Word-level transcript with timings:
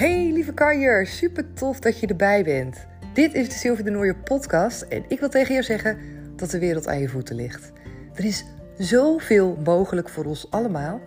Hey 0.00 0.30
lieve 0.32 0.52
kanjer, 0.52 1.06
super 1.06 1.52
tof 1.52 1.78
dat 1.78 2.00
je 2.00 2.06
erbij 2.06 2.44
bent. 2.44 2.86
Dit 3.12 3.34
is 3.34 3.48
de 3.48 3.54
Sylvie 3.54 3.84
de 3.84 3.90
Nooier 3.90 4.16
podcast 4.16 4.82
en 4.82 5.04
ik 5.08 5.20
wil 5.20 5.28
tegen 5.28 5.52
jou 5.52 5.64
zeggen 5.64 5.98
dat 6.36 6.50
de 6.50 6.58
wereld 6.58 6.88
aan 6.88 6.98
je 6.98 7.08
voeten 7.08 7.36
ligt. 7.36 7.72
Er 8.14 8.24
is 8.24 8.44
zoveel 8.78 9.58
mogelijk 9.64 10.08
voor 10.08 10.24
ons 10.24 10.50
allemaal. 10.50 11.00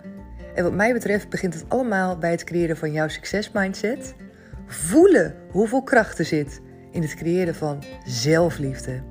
En 0.56 0.64
wat 0.64 0.74
mij 0.74 0.94
betreft 0.94 1.30
begint 1.30 1.54
het 1.54 1.66
allemaal 1.68 2.18
bij 2.18 2.32
het 2.32 2.44
creëren 2.44 2.78
van 2.78 2.92
jouw 2.92 3.08
succesmindset. 3.08 4.16
Voelen 4.66 5.36
hoeveel 5.50 5.84
kracht 5.84 6.20
er 6.20 6.26
zit 6.26 6.62
in 6.92 7.02
het 7.02 7.16
creëren 7.16 7.56
van 7.56 7.84
zelfliefde. 8.06 9.02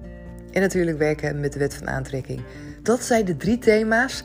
En 0.52 0.60
natuurlijk 0.60 0.98
werken 0.98 1.40
met 1.40 1.52
de 1.52 1.58
wet 1.58 1.74
van 1.74 1.88
aantrekking. 1.88 2.42
Dat 2.82 3.02
zijn 3.02 3.24
de 3.24 3.36
drie 3.36 3.58
thema's 3.58 4.24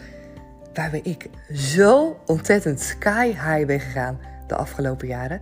waar 0.74 1.00
ik 1.04 1.30
zo 1.54 2.20
ontzettend 2.26 2.80
sky 2.80 3.28
high 3.28 3.66
ben 3.66 3.80
gegaan 3.80 4.35
de 4.50 4.56
afgelopen 4.56 5.08
jaren. 5.08 5.42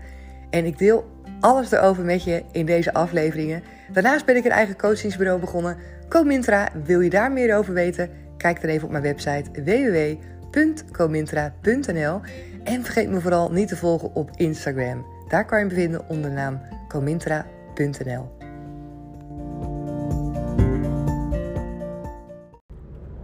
En 0.49 0.65
ik 0.65 0.77
deel 0.77 1.05
alles 1.39 1.71
erover 1.71 2.03
met 2.03 2.23
je 2.23 2.43
in 2.51 2.65
deze 2.65 2.93
afleveringen. 2.93 3.63
Daarnaast 3.91 4.25
ben 4.25 4.35
ik 4.35 4.45
een 4.45 4.51
eigen 4.51 4.77
coachingsbureau 4.77 5.39
begonnen. 5.39 5.77
Comintra, 6.09 6.69
wil 6.83 6.99
je 6.99 7.09
daar 7.09 7.31
meer 7.31 7.57
over 7.57 7.73
weten? 7.73 8.09
Kijk 8.37 8.61
dan 8.61 8.69
even 8.69 8.85
op 8.85 8.91
mijn 8.91 9.03
website 9.03 9.51
www.comintra.nl. 10.51 12.21
En 12.63 12.83
vergeet 12.83 13.09
me 13.09 13.19
vooral 13.19 13.51
niet 13.51 13.67
te 13.67 13.77
volgen 13.77 14.15
op 14.15 14.29
Instagram. 14.35 15.05
Daar 15.27 15.45
kan 15.45 15.59
je 15.59 15.65
me 15.65 15.73
vinden 15.73 16.09
onder 16.09 16.29
de 16.29 16.35
naam 16.35 16.61
comintra.nl. 16.87 18.33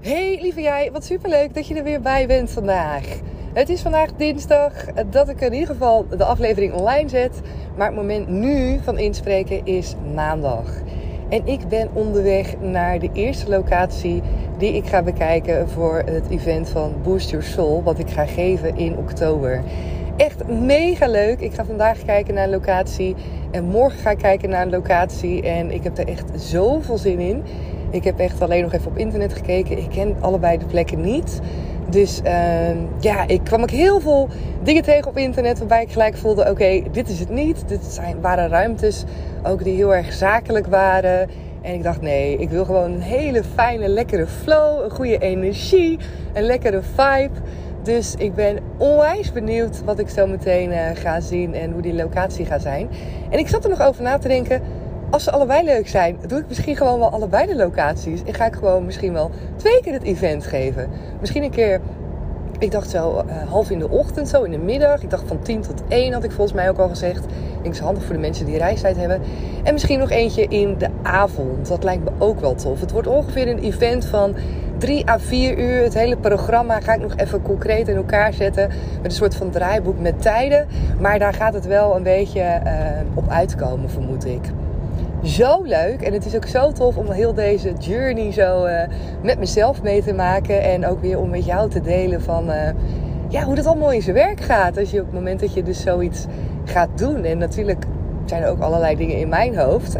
Hey 0.01 0.39
lieve 0.41 0.61
jij, 0.61 0.91
wat 0.91 1.05
superleuk 1.05 1.53
dat 1.53 1.67
je 1.67 1.75
er 1.75 1.83
weer 1.83 2.01
bij 2.01 2.27
bent 2.27 2.51
vandaag. 2.51 3.19
Het 3.53 3.69
is 3.69 3.81
vandaag 3.81 4.09
dinsdag 4.17 4.73
dat 5.09 5.29
ik 5.29 5.41
in 5.41 5.53
ieder 5.53 5.67
geval 5.67 6.05
de 6.17 6.23
aflevering 6.23 6.73
online 6.73 7.09
zet. 7.09 7.41
Maar 7.77 7.87
het 7.87 7.95
moment 7.95 8.27
nu 8.27 8.79
van 8.83 8.97
inspreken 8.97 9.65
is 9.65 9.95
maandag. 10.13 10.65
En 11.29 11.47
ik 11.47 11.67
ben 11.67 11.89
onderweg 11.93 12.55
naar 12.59 12.99
de 12.99 13.09
eerste 13.13 13.49
locatie 13.49 14.21
die 14.57 14.73
ik 14.73 14.87
ga 14.87 15.01
bekijken 15.03 15.69
voor 15.69 16.01
het 16.05 16.29
event 16.29 16.69
van 16.69 16.93
Boost 17.03 17.29
Your 17.29 17.45
Soul. 17.45 17.83
Wat 17.83 17.99
ik 17.99 18.09
ga 18.09 18.25
geven 18.25 18.77
in 18.77 18.97
oktober. 18.97 19.61
Echt 20.17 20.47
mega 20.47 21.07
leuk. 21.07 21.39
Ik 21.39 21.53
ga 21.53 21.65
vandaag 21.65 22.05
kijken 22.05 22.33
naar 22.33 22.43
een 22.43 22.49
locatie. 22.49 23.15
En 23.51 23.63
morgen 23.63 23.99
ga 23.99 24.09
ik 24.09 24.17
kijken 24.17 24.49
naar 24.49 24.61
een 24.61 24.69
locatie. 24.69 25.41
En 25.41 25.71
ik 25.71 25.83
heb 25.83 25.97
er 25.97 26.07
echt 26.07 26.25
zoveel 26.35 26.97
zin 26.97 27.19
in. 27.19 27.43
Ik 27.89 28.03
heb 28.03 28.19
echt 28.19 28.41
alleen 28.41 28.61
nog 28.61 28.73
even 28.73 28.91
op 28.91 28.97
internet 28.97 29.33
gekeken. 29.33 29.77
Ik 29.77 29.89
ken 29.89 30.15
allebei 30.19 30.57
de 30.57 30.65
plekken 30.65 31.01
niet. 31.01 31.41
Dus 31.91 32.21
uh, 32.25 32.69
ja, 32.99 33.27
ik 33.27 33.43
kwam 33.43 33.61
ook 33.61 33.71
heel 33.71 33.99
veel 33.99 34.29
dingen 34.63 34.83
tegen 34.83 35.07
op 35.07 35.17
internet 35.17 35.59
waarbij 35.59 35.81
ik 35.81 35.91
gelijk 35.91 36.17
voelde: 36.17 36.49
oké, 36.49 36.81
dit 36.91 37.09
is 37.09 37.19
het 37.19 37.29
niet. 37.29 37.67
Dit 37.67 37.83
zijn, 37.83 38.21
waren 38.21 38.49
ruimtes 38.49 39.03
ook 39.43 39.63
die 39.63 39.75
heel 39.75 39.95
erg 39.95 40.13
zakelijk 40.13 40.67
waren. 40.67 41.29
En 41.61 41.73
ik 41.73 41.83
dacht: 41.83 42.01
nee, 42.01 42.37
ik 42.37 42.49
wil 42.49 42.65
gewoon 42.65 42.91
een 42.91 43.01
hele 43.01 43.43
fijne, 43.43 43.87
lekkere 43.87 44.27
flow, 44.27 44.83
een 44.83 44.89
goede 44.89 45.17
energie, 45.17 45.99
een 46.33 46.43
lekkere 46.43 46.81
vibe. 46.81 47.39
Dus 47.83 48.15
ik 48.17 48.35
ben 48.35 48.57
onwijs 48.77 49.31
benieuwd 49.31 49.83
wat 49.83 49.99
ik 49.99 50.09
zo 50.09 50.27
meteen 50.27 50.71
uh, 50.71 50.79
ga 50.93 51.19
zien 51.19 51.53
en 51.53 51.71
hoe 51.71 51.81
die 51.81 51.93
locatie 51.93 52.45
gaat 52.45 52.61
zijn. 52.61 52.89
En 53.29 53.39
ik 53.39 53.47
zat 53.47 53.63
er 53.63 53.69
nog 53.69 53.81
over 53.81 54.03
na 54.03 54.17
te 54.17 54.27
denken 54.27 54.61
als 55.11 55.23
ze 55.23 55.31
allebei 55.31 55.63
leuk 55.63 55.87
zijn, 55.87 56.17
doe 56.27 56.39
ik 56.39 56.47
misschien 56.47 56.75
gewoon 56.75 56.99
wel 56.99 57.09
allebei 57.09 57.47
de 57.47 57.55
locaties. 57.55 58.23
En 58.23 58.33
ga 58.33 58.45
ik 58.45 58.53
gewoon 58.53 58.85
misschien 58.85 59.13
wel 59.13 59.31
twee 59.55 59.81
keer 59.81 59.93
het 59.93 60.03
event 60.03 60.45
geven. 60.45 60.89
Misschien 61.19 61.43
een 61.43 61.51
keer, 61.51 61.81
ik 62.59 62.71
dacht 62.71 62.89
zo 62.89 63.23
uh, 63.27 63.49
half 63.49 63.69
in 63.69 63.79
de 63.79 63.89
ochtend, 63.89 64.29
zo 64.29 64.43
in 64.43 64.51
de 64.51 64.57
middag. 64.57 65.03
Ik 65.03 65.09
dacht 65.09 65.27
van 65.27 65.41
10 65.41 65.61
tot 65.61 65.81
1 65.87 66.13
had 66.13 66.23
ik 66.23 66.31
volgens 66.31 66.55
mij 66.55 66.69
ook 66.69 66.77
al 66.77 66.89
gezegd. 66.89 67.25
Ik 67.61 67.77
handig 67.77 68.03
voor 68.03 68.13
de 68.13 68.19
mensen 68.19 68.45
die 68.45 68.57
reistijd 68.57 68.97
hebben. 68.97 69.21
En 69.63 69.73
misschien 69.73 69.99
nog 69.99 70.09
eentje 70.09 70.47
in 70.47 70.77
de 70.77 70.89
avond. 71.01 71.67
Dat 71.67 71.83
lijkt 71.83 72.03
me 72.03 72.11
ook 72.17 72.39
wel 72.39 72.55
tof. 72.55 72.79
Het 72.79 72.91
wordt 72.91 73.07
ongeveer 73.07 73.47
een 73.47 73.59
event 73.59 74.05
van 74.05 74.35
3 74.77 75.09
à 75.09 75.19
4 75.19 75.57
uur. 75.57 75.83
Het 75.83 75.93
hele 75.93 76.17
programma 76.17 76.79
ga 76.79 76.93
ik 76.93 77.01
nog 77.01 77.15
even 77.15 77.41
concreet 77.41 77.87
in 77.87 77.95
elkaar 77.95 78.33
zetten. 78.33 78.67
Met 79.01 79.11
een 79.11 79.17
soort 79.17 79.35
van 79.35 79.49
draaiboek 79.49 79.99
met 79.99 80.21
tijden. 80.21 80.67
Maar 80.99 81.19
daar 81.19 81.33
gaat 81.33 81.53
het 81.53 81.65
wel 81.65 81.95
een 81.95 82.03
beetje 82.03 82.61
uh, 82.65 82.71
op 83.13 83.29
uitkomen, 83.29 83.89
vermoed 83.89 84.25
ik 84.25 84.41
zo 85.23 85.61
leuk. 85.61 86.01
En 86.01 86.13
het 86.13 86.25
is 86.25 86.35
ook 86.35 86.45
zo 86.45 86.71
tof 86.71 86.97
om 86.97 87.11
heel 87.11 87.33
deze 87.33 87.73
journey 87.79 88.31
zo 88.31 88.65
uh, 88.65 88.81
met 89.23 89.39
mezelf 89.39 89.81
mee 89.81 90.03
te 90.03 90.13
maken. 90.13 90.61
En 90.63 90.87
ook 90.87 91.01
weer 91.01 91.19
om 91.19 91.29
met 91.29 91.45
jou 91.45 91.69
te 91.69 91.81
delen 91.81 92.21
van 92.21 92.49
uh, 92.49 92.55
ja, 93.27 93.43
hoe 93.43 93.55
dat 93.55 93.65
allemaal 93.65 93.91
in 93.91 94.01
zijn 94.01 94.15
werk 94.15 94.39
gaat. 94.39 94.77
Als 94.77 94.91
je 94.91 94.99
op 94.99 95.05
het 95.05 95.13
moment 95.13 95.39
dat 95.39 95.53
je 95.53 95.63
dus 95.63 95.81
zoiets 95.81 96.25
gaat 96.65 96.89
doen. 96.95 97.23
En 97.23 97.37
natuurlijk 97.37 97.85
zijn 98.25 98.43
er 98.43 98.49
ook 98.49 98.61
allerlei 98.61 98.95
dingen 98.95 99.17
in 99.17 99.29
mijn 99.29 99.57
hoofd. 99.57 99.95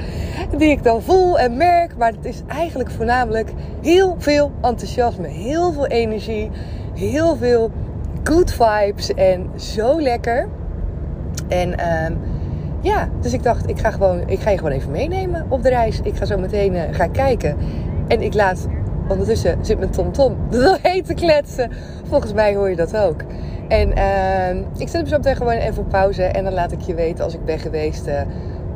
die 0.58 0.70
ik 0.70 0.82
dan 0.82 1.02
voel 1.02 1.38
en 1.38 1.56
merk. 1.56 1.96
Maar 1.96 2.12
het 2.12 2.24
is 2.24 2.42
eigenlijk 2.46 2.90
voornamelijk 2.90 3.52
heel 3.82 4.14
veel 4.18 4.50
enthousiasme. 4.60 5.28
Heel 5.28 5.72
veel 5.72 5.86
energie. 5.86 6.50
Heel 6.94 7.36
veel 7.36 7.70
good 8.24 8.52
vibes. 8.52 9.14
En 9.14 9.50
zo 9.56 10.00
lekker. 10.00 10.48
En... 11.48 11.68
Uh, 11.68 12.16
ja, 12.80 13.08
dus 13.20 13.32
ik 13.32 13.42
dacht, 13.42 13.68
ik 13.68 13.78
ga, 13.78 13.90
gewoon, 13.90 14.28
ik 14.28 14.40
ga 14.40 14.50
je 14.50 14.56
gewoon 14.56 14.72
even 14.72 14.90
meenemen 14.90 15.46
op 15.48 15.62
de 15.62 15.68
reis. 15.68 16.00
Ik 16.02 16.16
ga 16.16 16.24
zo 16.24 16.38
meteen 16.38 16.74
uh, 16.74 16.82
gaan 16.90 17.10
kijken. 17.10 17.56
En 18.08 18.22
ik 18.22 18.34
laat, 18.34 18.66
ondertussen 19.08 19.58
zit 19.64 19.78
mijn 19.78 19.90
TomTom 19.90 20.36
doorheen 20.50 21.02
te 21.02 21.14
kletsen. 21.14 21.70
Volgens 22.08 22.32
mij 22.32 22.54
hoor 22.54 22.70
je 22.70 22.76
dat 22.76 22.96
ook. 22.96 23.22
En 23.68 23.98
uh, 23.98 24.56
ik 24.56 24.88
zet 24.88 24.92
hem 24.92 25.06
zo 25.06 25.16
meteen 25.16 25.36
gewoon 25.36 25.52
even 25.52 25.82
op 25.82 25.88
pauze. 25.88 26.22
En 26.22 26.44
dan 26.44 26.52
laat 26.52 26.72
ik 26.72 26.80
je 26.80 26.94
weten 26.94 27.24
als 27.24 27.34
ik 27.34 27.44
ben 27.44 27.58
geweest 27.58 28.06
uh, 28.06 28.20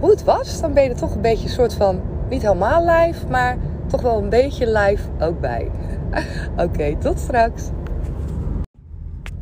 hoe 0.01 0.11
het 0.11 0.25
was. 0.25 0.61
Dan 0.61 0.73
ben 0.73 0.83
je 0.83 0.89
er 0.89 0.97
toch 0.97 1.15
een 1.15 1.21
beetje 1.21 1.45
een 1.45 1.55
soort 1.55 1.75
van, 1.75 2.01
niet 2.29 2.43
helemaal 2.43 2.85
live, 2.87 3.27
maar 3.27 3.57
toch 3.87 4.03
wel 4.03 4.19
een 4.19 4.29
beetje 4.29 4.67
live 4.67 5.03
ook 5.21 5.41
bij. 5.41 5.71
Oké, 6.67 6.97
tot 6.99 7.19
straks. 7.19 7.63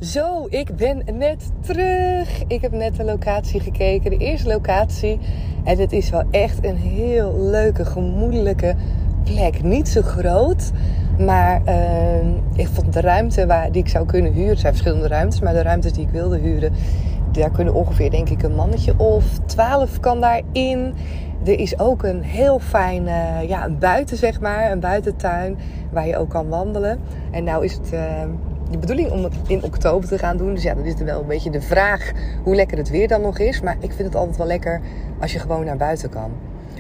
Zo, 0.01 0.47
ik 0.49 0.77
ben 0.77 1.03
net 1.13 1.51
terug. 1.61 2.43
Ik 2.47 2.61
heb 2.61 2.73
net 2.73 2.97
de 2.97 3.05
locatie 3.05 3.61
gekeken, 3.61 4.11
de 4.11 4.17
eerste 4.17 4.49
locatie. 4.49 5.19
En 5.65 5.79
het 5.79 5.93
is 5.93 6.11
wel 6.11 6.23
echt 6.31 6.65
een 6.65 6.77
heel 6.77 7.39
leuke, 7.39 7.85
gemoedelijke 7.85 8.75
plek. 9.25 9.63
Niet 9.63 9.89
zo 9.89 10.03
groot, 10.03 10.71
maar 11.19 11.63
uh, 11.67 12.27
ik 12.55 12.69
vond 12.69 12.93
de 12.93 13.01
ruimte 13.01 13.47
waar, 13.47 13.73
die 13.73 13.83
ik 13.83 13.89
zou 13.89 14.07
kunnen 14.07 14.33
huren. 14.33 14.51
Er 14.51 14.59
zijn 14.59 14.73
verschillende 14.73 15.09
ruimtes, 15.09 15.41
maar 15.41 15.53
de 15.53 15.63
ruimtes 15.63 15.93
die 15.93 16.07
ik 16.07 16.13
wilde 16.13 16.39
huren, 16.39 16.73
daar 17.33 17.51
kunnen 17.51 17.75
ongeveer 17.75 18.11
denk 18.11 18.29
ik 18.29 18.43
een 18.43 18.55
mannetje 18.55 18.99
of 18.99 19.25
twaalf 19.47 20.01
kan 20.01 20.21
daarin. 20.21 20.95
Er 21.45 21.59
is 21.59 21.79
ook 21.79 22.03
een 22.03 22.23
heel 22.23 22.59
fijn, 22.59 23.03
uh, 23.03 23.49
ja, 23.49 23.65
een 23.65 23.79
buiten 23.79 24.17
zeg 24.17 24.41
maar, 24.41 24.71
een 24.71 24.81
buitentuin 24.81 25.57
waar 25.93 26.07
je 26.07 26.17
ook 26.17 26.31
kan 26.31 26.49
wandelen. 26.49 26.99
En 27.31 27.45
nou 27.45 27.65
is 27.65 27.73
het... 27.73 27.93
Uh, 27.93 28.01
de 28.71 28.79
bedoeling 28.79 29.11
om 29.11 29.25
het 29.25 29.35
in 29.47 29.63
oktober 29.63 30.09
te 30.09 30.19
gaan 30.19 30.37
doen. 30.37 30.55
Dus 30.55 30.63
ja, 30.63 30.75
dan 30.75 30.85
is 30.85 30.95
er 30.95 31.05
wel 31.05 31.21
een 31.21 31.27
beetje 31.27 31.51
de 31.51 31.61
vraag 31.61 32.13
hoe 32.43 32.55
lekker 32.55 32.79
het 32.79 32.91
weer 32.91 33.09
dan 33.09 33.21
nog 33.21 33.39
is. 33.39 33.61
Maar 33.61 33.77
ik 33.81 33.93
vind 33.93 34.09
het 34.09 34.17
altijd 34.17 34.37
wel 34.37 34.47
lekker 34.47 34.81
als 35.21 35.33
je 35.33 35.39
gewoon 35.39 35.65
naar 35.65 35.77
buiten 35.77 36.11
kan. 36.11 36.31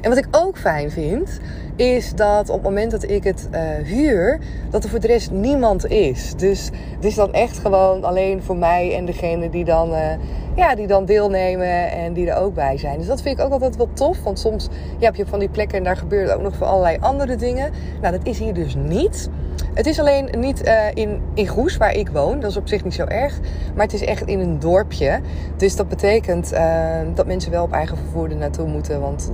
En 0.00 0.08
wat 0.08 0.18
ik 0.18 0.26
ook 0.30 0.58
fijn 0.58 0.90
vind, 0.90 1.40
is 1.76 2.14
dat 2.14 2.48
op 2.48 2.54
het 2.54 2.62
moment 2.62 2.90
dat 2.90 3.08
ik 3.10 3.24
het 3.24 3.48
uh, 3.52 3.60
huur, 3.84 4.38
dat 4.70 4.84
er 4.84 4.90
voor 4.90 5.00
de 5.00 5.06
rest 5.06 5.30
niemand 5.30 5.86
is. 5.86 6.34
Dus 6.36 6.70
het 6.94 7.04
is 7.04 7.14
dan 7.14 7.32
echt 7.32 7.58
gewoon 7.58 8.04
alleen 8.04 8.42
voor 8.42 8.56
mij 8.56 8.96
en 8.96 9.04
degene 9.04 9.50
die 9.50 9.64
dan, 9.64 9.90
uh, 9.90 10.12
ja, 10.54 10.74
die 10.74 10.86
dan 10.86 11.04
deelnemen 11.04 11.90
en 11.90 12.12
die 12.12 12.30
er 12.30 12.36
ook 12.36 12.54
bij 12.54 12.78
zijn. 12.78 12.98
Dus 12.98 13.06
dat 13.06 13.22
vind 13.22 13.38
ik 13.38 13.44
ook 13.44 13.52
altijd 13.52 13.76
wel 13.76 13.88
tof. 13.92 14.22
Want 14.22 14.38
soms 14.38 14.68
ja, 14.98 15.06
heb 15.06 15.14
je 15.14 15.26
van 15.26 15.38
die 15.38 15.48
plekken 15.48 15.78
en 15.78 15.84
daar 15.84 15.96
gebeurt 15.96 16.30
ook 16.30 16.42
nog 16.42 16.56
voor 16.56 16.66
allerlei 16.66 16.96
andere 17.00 17.36
dingen. 17.36 17.72
Nou, 18.00 18.16
dat 18.16 18.26
is 18.26 18.38
hier 18.38 18.54
dus 18.54 18.74
niet. 18.74 19.28
Het 19.74 19.86
is 19.86 19.98
alleen 19.98 20.28
niet 20.38 20.66
uh, 20.66 20.84
in, 20.94 21.20
in 21.34 21.46
Goes, 21.46 21.76
waar 21.76 21.94
ik 21.94 22.08
woon. 22.08 22.40
Dat 22.40 22.50
is 22.50 22.56
op 22.56 22.68
zich 22.68 22.84
niet 22.84 22.94
zo 22.94 23.04
erg. 23.04 23.38
Maar 23.74 23.84
het 23.84 23.92
is 23.92 24.04
echt 24.04 24.26
in 24.26 24.40
een 24.40 24.58
dorpje. 24.58 25.20
Dus 25.56 25.76
dat 25.76 25.88
betekent 25.88 26.52
uh, 26.52 26.98
dat 27.14 27.26
mensen 27.26 27.50
wel 27.50 27.62
op 27.64 27.72
eigen 27.72 27.96
vervoer 27.96 28.30
er 28.30 28.36
naartoe 28.36 28.66
moeten. 28.66 29.00
Want 29.00 29.30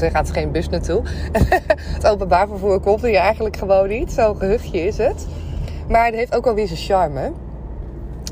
er 0.00 0.10
gaat 0.10 0.30
geen 0.30 0.50
bus 0.50 0.68
naartoe. 0.68 1.02
het 1.96 2.06
openbaar 2.06 2.48
vervoer 2.48 2.80
komt 2.80 3.02
hier 3.02 3.14
eigenlijk 3.14 3.56
gewoon 3.56 3.88
niet. 3.88 4.12
Zo'n 4.12 4.36
gehuchtje 4.36 4.80
is 4.80 4.98
het. 4.98 5.26
Maar 5.88 6.06
het 6.06 6.14
heeft 6.14 6.34
ook 6.34 6.46
alweer 6.46 6.66
zijn 6.66 6.78
charme. 6.78 7.32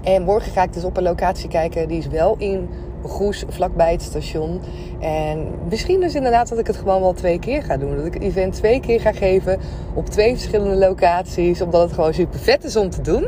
En 0.03 0.23
morgen 0.23 0.53
ga 0.53 0.63
ik 0.63 0.73
dus 0.73 0.85
op 0.85 0.97
een 0.97 1.03
locatie 1.03 1.49
kijken. 1.49 1.89
Die 1.89 1.99
is 1.99 2.07
wel 2.07 2.37
in 2.39 2.69
Goes, 3.03 3.45
vlakbij 3.49 3.93
het 3.93 4.03
station. 4.03 4.61
En 5.01 5.47
misschien 5.69 6.01
dus 6.01 6.15
inderdaad 6.15 6.49
dat 6.49 6.59
ik 6.59 6.67
het 6.67 6.77
gewoon 6.77 7.01
wel 7.01 7.13
twee 7.13 7.39
keer 7.39 7.63
ga 7.63 7.77
doen. 7.77 7.97
Dat 7.97 8.07
ik 8.07 8.15
het 8.15 8.23
event 8.23 8.55
twee 8.55 8.81
keer 8.81 9.01
ga 9.01 9.13
geven 9.13 9.59
op 9.95 10.07
twee 10.07 10.33
verschillende 10.33 10.77
locaties. 10.77 11.61
Omdat 11.61 11.83
het 11.83 11.93
gewoon 11.93 12.15
super 12.15 12.39
vet 12.39 12.65
is 12.65 12.77
om 12.77 12.91
te 12.91 13.01
doen. 13.01 13.27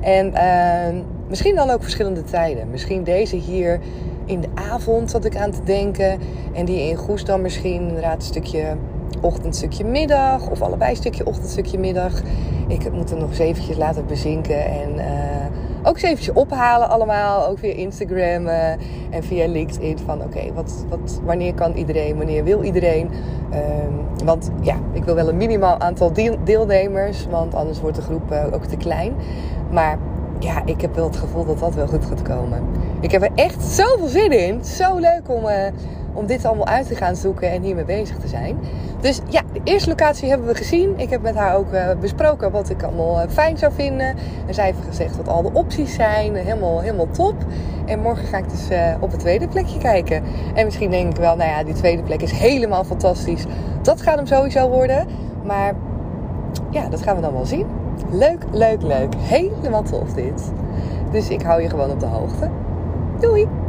En 0.00 0.32
uh, 0.32 1.02
misschien 1.28 1.54
dan 1.54 1.70
ook 1.70 1.82
verschillende 1.82 2.22
tijden. 2.22 2.70
Misschien 2.70 3.04
deze 3.04 3.36
hier 3.36 3.80
in 4.24 4.40
de 4.40 4.48
avond 4.54 5.10
zat 5.10 5.24
ik 5.24 5.36
aan 5.36 5.50
te 5.50 5.62
denken. 5.64 6.18
En 6.52 6.64
die 6.64 6.88
in 6.88 6.96
Goes 6.96 7.24
dan 7.24 7.40
misschien 7.40 7.88
inderdaad 7.88 8.16
een 8.16 8.22
stukje 8.22 8.76
ochtend, 9.20 9.56
stukje 9.56 9.84
middag. 9.84 10.50
Of 10.50 10.62
allebei 10.62 10.90
een 10.90 10.96
stukje 10.96 11.26
ochtend, 11.26 11.50
stukje 11.50 11.78
middag. 11.78 12.20
Ik 12.68 12.92
moet 12.92 13.10
er 13.10 13.16
nog 13.16 13.28
eens 13.28 13.38
eventjes 13.38 13.76
laten 13.76 14.06
bezinken. 14.06 14.64
En 14.64 14.94
uh, 14.94 15.39
ook 15.82 15.94
eens 15.94 16.02
eventjes 16.02 16.34
ophalen 16.34 16.88
allemaal. 16.88 17.46
Ook 17.46 17.58
via 17.58 17.72
Instagram 17.72 18.46
uh, 18.46 18.70
en 19.10 19.22
via 19.22 19.48
LinkedIn. 19.48 19.98
Van 19.98 20.22
oké, 20.22 20.52
wat, 20.52 20.84
wat, 20.88 21.20
wanneer 21.24 21.54
kan 21.54 21.72
iedereen? 21.72 22.16
Wanneer 22.16 22.44
wil 22.44 22.62
iedereen? 22.62 23.10
Um, 23.52 24.24
want 24.24 24.50
ja, 24.60 24.76
ik 24.92 25.04
wil 25.04 25.14
wel 25.14 25.28
een 25.28 25.36
minimaal 25.36 25.78
aantal 25.78 26.12
deelnemers. 26.44 27.26
Want 27.30 27.54
anders 27.54 27.80
wordt 27.80 27.96
de 27.96 28.02
groep 28.02 28.32
uh, 28.32 28.44
ook 28.52 28.64
te 28.64 28.76
klein. 28.76 29.14
Maar 29.70 29.98
ja, 30.38 30.62
ik 30.64 30.80
heb 30.80 30.94
wel 30.94 31.06
het 31.06 31.16
gevoel 31.16 31.44
dat 31.44 31.58
dat 31.58 31.74
wel 31.74 31.86
goed 31.86 32.04
gaat 32.04 32.22
komen. 32.22 32.62
Ik 33.00 33.10
heb 33.10 33.22
er 33.22 33.30
echt 33.34 33.62
zoveel 33.62 34.08
zin 34.08 34.30
in. 34.32 34.64
Zo 34.64 34.98
leuk 34.98 35.22
om, 35.26 35.44
uh, 35.44 35.54
om 36.12 36.26
dit 36.26 36.44
allemaal 36.44 36.66
uit 36.66 36.86
te 36.86 36.94
gaan 36.94 37.16
zoeken 37.16 37.50
en 37.50 37.62
hiermee 37.62 37.84
bezig 37.84 38.16
te 38.16 38.28
zijn. 38.28 38.58
Dus 39.00 39.20
ja, 39.28 39.42
de 39.52 39.60
eerste 39.64 39.88
locatie 39.88 40.28
hebben 40.28 40.46
we 40.46 40.54
gezien. 40.54 40.94
Ik 40.96 41.10
heb 41.10 41.22
met 41.22 41.34
haar 41.34 41.56
ook 41.56 41.72
uh, 41.72 41.90
besproken 42.00 42.50
wat 42.50 42.70
ik 42.70 42.82
allemaal 42.82 43.22
uh, 43.22 43.28
fijn 43.28 43.58
zou 43.58 43.72
vinden. 43.72 44.16
En 44.46 44.54
zij 44.54 44.64
heeft 44.64 44.78
gezegd 44.88 45.16
wat 45.16 45.28
al 45.28 45.42
de 45.42 45.52
opties 45.52 45.94
zijn. 45.94 46.34
Helemaal, 46.34 46.80
helemaal 46.80 47.10
top. 47.10 47.34
En 47.86 48.00
morgen 48.00 48.26
ga 48.26 48.38
ik 48.38 48.50
dus 48.50 48.68
op 49.00 49.10
het 49.10 49.20
tweede 49.20 49.48
plekje 49.48 49.78
kijken. 49.78 50.22
En 50.54 50.64
misschien 50.64 50.90
denk 50.90 51.10
ik 51.10 51.16
wel, 51.16 51.36
nou 51.36 51.50
ja, 51.50 51.64
die 51.64 51.74
tweede 51.74 52.02
plek 52.02 52.22
is 52.22 52.32
helemaal 52.32 52.84
fantastisch. 52.84 53.44
Dat 53.82 54.02
gaat 54.02 54.16
hem 54.16 54.26
sowieso 54.26 54.68
worden. 54.68 55.06
Maar 55.44 55.74
ja, 56.70 56.88
dat 56.88 57.02
gaan 57.02 57.16
we 57.16 57.22
dan 57.22 57.32
wel 57.32 57.46
zien. 57.46 57.66
Leuk, 58.10 58.44
leuk, 58.50 58.82
leuk. 58.82 59.14
Helemaal 59.16 59.82
tof 59.82 60.12
dit. 60.12 60.52
Dus 61.10 61.28
ik 61.28 61.42
hou 61.42 61.62
je 61.62 61.68
gewoon 61.68 61.90
op 61.90 62.00
de 62.00 62.06
hoogte. 62.06 62.50
Doei! 63.20 63.59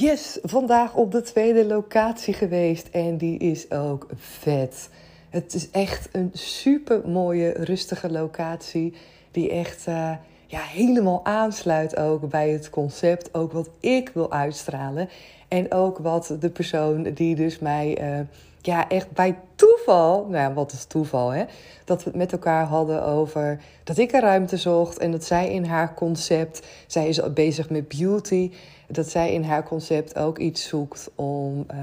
Yes, 0.00 0.38
vandaag 0.42 0.94
op 0.94 1.12
de 1.12 1.22
tweede 1.22 1.66
locatie 1.66 2.34
geweest 2.34 2.88
en 2.88 3.16
die 3.16 3.38
is 3.38 3.70
ook 3.70 4.06
vet. 4.14 4.88
Het 5.30 5.54
is 5.54 5.70
echt 5.70 6.08
een 6.12 6.30
super 6.32 7.08
mooie, 7.08 7.50
rustige 7.50 8.10
locatie 8.10 8.94
die 9.30 9.50
echt 9.50 9.86
uh, 9.88 10.12
ja, 10.46 10.60
helemaal 10.60 11.20
aansluit 11.24 11.96
ook 11.96 12.28
bij 12.28 12.48
het 12.48 12.70
concept, 12.70 13.34
ook 13.34 13.52
wat 13.52 13.70
ik 13.80 14.10
wil 14.14 14.32
uitstralen 14.32 15.08
en 15.48 15.72
ook 15.72 15.98
wat 15.98 16.36
de 16.40 16.50
persoon 16.50 17.02
die 17.02 17.34
dus 17.34 17.58
mij 17.58 18.02
uh, 18.02 18.26
ja, 18.60 18.88
echt 18.88 19.10
bij 19.12 19.38
toeval, 19.54 20.26
nou 20.28 20.54
wat 20.54 20.72
is 20.72 20.84
toeval, 20.84 21.30
hè? 21.30 21.44
Dat 21.84 22.04
we 22.04 22.10
het 22.10 22.18
met 22.18 22.32
elkaar 22.32 22.64
hadden 22.64 23.04
over 23.04 23.60
dat 23.84 23.98
ik 23.98 24.12
een 24.12 24.20
ruimte 24.20 24.56
zocht 24.56 24.98
en 24.98 25.10
dat 25.10 25.24
zij 25.24 25.52
in 25.52 25.64
haar 25.64 25.94
concept, 25.94 26.66
zij 26.86 27.08
is 27.08 27.32
bezig 27.32 27.70
met 27.70 27.88
beauty, 27.88 28.50
dat 28.90 29.08
zij 29.08 29.32
in 29.32 29.42
haar 29.42 29.64
concept 29.64 30.16
ook 30.16 30.38
iets 30.38 30.68
zoekt 30.68 31.10
om 31.14 31.66
uh, 31.74 31.78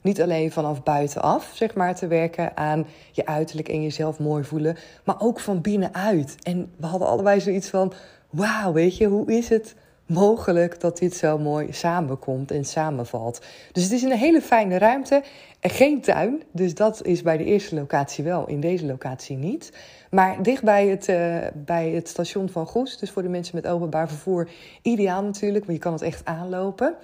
niet 0.00 0.22
alleen 0.22 0.52
vanaf 0.52 0.82
buitenaf, 0.82 1.50
zeg 1.54 1.74
maar, 1.74 1.94
te 1.94 2.06
werken 2.06 2.56
aan 2.56 2.86
je 3.12 3.26
uiterlijk 3.26 3.68
en 3.68 3.82
jezelf 3.82 4.18
mooi 4.18 4.44
voelen, 4.44 4.76
maar 5.04 5.20
ook 5.20 5.40
van 5.40 5.60
binnenuit. 5.60 6.36
En 6.42 6.72
we 6.76 6.86
hadden 6.86 7.08
allebei 7.08 7.40
zoiets 7.40 7.68
van: 7.68 7.92
wauw, 8.30 8.72
weet 8.72 8.96
je, 8.96 9.06
hoe 9.06 9.32
is 9.32 9.48
het? 9.48 9.74
Mogelijk 10.12 10.80
dat 10.80 10.98
dit 10.98 11.14
zo 11.14 11.38
mooi 11.38 11.72
samenkomt 11.72 12.50
en 12.50 12.64
samenvalt. 12.64 13.40
Dus 13.72 13.82
het 13.82 13.92
is 13.92 14.02
een 14.02 14.12
hele 14.12 14.40
fijne 14.40 14.78
ruimte. 14.78 15.22
En 15.60 15.70
geen 15.70 16.00
tuin, 16.00 16.42
dus 16.52 16.74
dat 16.74 17.04
is 17.04 17.22
bij 17.22 17.36
de 17.36 17.44
eerste 17.44 17.74
locatie 17.74 18.24
wel, 18.24 18.48
in 18.48 18.60
deze 18.60 18.86
locatie 18.86 19.36
niet. 19.36 19.72
Maar 20.10 20.42
dicht 20.42 20.62
bij 20.62 20.86
het, 20.86 21.08
uh, 21.08 21.36
bij 21.54 21.90
het 21.90 22.08
station 22.08 22.48
van 22.48 22.66
Goes, 22.66 22.98
dus 22.98 23.10
voor 23.10 23.22
de 23.22 23.28
mensen 23.28 23.56
met 23.56 23.66
openbaar 23.66 24.08
vervoer, 24.08 24.48
ideaal 24.82 25.22
natuurlijk, 25.22 25.64
want 25.64 25.76
je 25.76 25.84
kan 25.84 25.92
het 25.92 26.02
echt 26.02 26.24
aanlopen. 26.24 26.94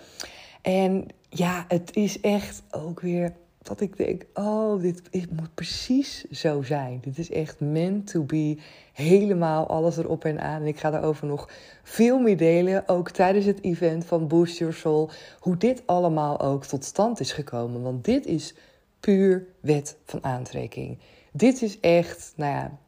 En 0.62 1.06
ja, 1.28 1.64
het 1.68 1.96
is 1.96 2.20
echt 2.20 2.62
ook 2.70 3.00
weer 3.00 3.32
dat 3.68 3.80
ik 3.80 3.96
denk: 3.96 4.24
oh, 4.34 4.80
dit, 4.80 5.02
moet 5.30 5.54
precies 5.54 6.24
zo 6.30 6.62
zijn. 6.62 6.98
Dit 7.00 7.18
is 7.18 7.30
echt 7.30 7.60
meant 7.60 8.06
to 8.06 8.22
be. 8.22 8.58
Helemaal 8.92 9.66
alles 9.66 9.96
erop 9.96 10.24
en 10.24 10.40
aan. 10.40 10.60
En 10.60 10.66
ik 10.66 10.78
ga 10.78 10.90
daarover 10.90 11.26
nog 11.26 11.48
veel 11.82 12.18
meer 12.18 12.36
delen. 12.36 12.88
Ook 12.88 13.10
tijdens 13.10 13.44
het 13.44 13.62
event 13.62 14.04
van 14.04 14.28
Boost 14.28 14.58
Your 14.58 14.74
Soul. 14.74 15.10
Hoe 15.38 15.56
dit 15.56 15.82
allemaal 15.86 16.40
ook 16.40 16.64
tot 16.64 16.84
stand 16.84 17.20
is 17.20 17.32
gekomen. 17.32 17.82
Want 17.82 18.04
dit 18.04 18.26
is 18.26 18.54
puur 19.00 19.46
wet 19.60 19.96
van 20.04 20.24
aantrekking. 20.24 20.98
Dit 21.32 21.62
is 21.62 21.80
echt, 21.80 22.32
nou 22.36 22.52
ja, 22.52 22.78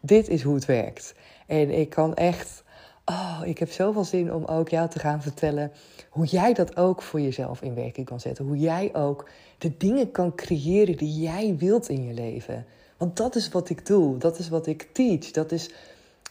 dit 0.00 0.28
is 0.28 0.42
hoe 0.42 0.54
het 0.54 0.64
werkt. 0.64 1.14
En 1.46 1.70
ik 1.70 1.90
kan 1.90 2.14
echt 2.14 2.64
Oh, 3.10 3.40
ik 3.44 3.58
heb 3.58 3.70
zoveel 3.70 4.04
zin 4.04 4.32
om 4.34 4.44
ook 4.44 4.68
jou 4.68 4.88
te 4.88 4.98
gaan 4.98 5.22
vertellen 5.22 5.72
hoe 6.10 6.26
jij 6.26 6.52
dat 6.54 6.76
ook 6.76 7.02
voor 7.02 7.20
jezelf 7.20 7.62
in 7.62 7.74
werking 7.74 8.06
kan 8.06 8.20
zetten. 8.20 8.46
Hoe 8.46 8.58
jij 8.58 8.94
ook 8.94 9.28
de 9.58 9.76
dingen 9.76 10.10
kan 10.10 10.34
creëren 10.34 10.96
die 10.96 11.20
jij 11.20 11.56
wilt 11.58 11.88
in 11.88 12.04
je 12.04 12.14
leven. 12.14 12.66
Want 12.96 13.16
dat 13.16 13.34
is 13.34 13.48
wat 13.48 13.68
ik 13.68 13.86
doe, 13.86 14.18
dat 14.18 14.38
is 14.38 14.48
wat 14.48 14.66
ik 14.66 14.88
teach, 14.92 15.30
dat 15.30 15.52
is 15.52 15.70